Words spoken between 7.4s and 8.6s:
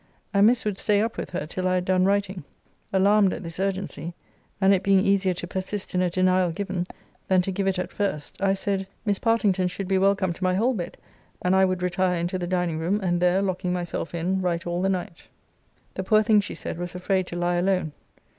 to give it at first, I